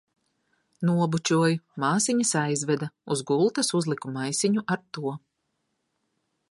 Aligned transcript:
Nobučoju, 0.89 1.59
māsiņas 1.83 2.31
aizveda, 2.41 2.89
uz 3.17 3.23
gultas 3.33 3.69
uzliku 3.81 4.15
maisiņu 4.19 4.67
ar 4.77 4.85
to. 4.99 5.13